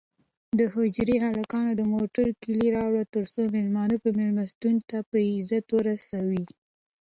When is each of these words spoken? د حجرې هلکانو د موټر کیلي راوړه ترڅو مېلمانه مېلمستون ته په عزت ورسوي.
د 0.59 0.59
حجرې 0.73 1.15
هلکانو 1.27 1.71
د 1.75 1.81
موټر 1.93 2.25
کیلي 2.41 2.67
راوړه 2.77 3.03
ترڅو 3.13 3.41
مېلمانه 3.55 3.95
مېلمستون 4.19 4.75
ته 4.89 4.97
په 5.09 5.17
عزت 5.33 5.65
ورسوي. 5.77 6.45